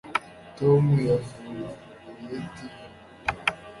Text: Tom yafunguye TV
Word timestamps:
Tom 0.57 0.85
yafunguye 1.07 2.37
TV 2.53 2.71